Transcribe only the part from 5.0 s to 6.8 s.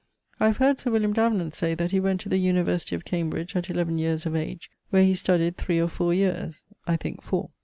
he studied three or four yeares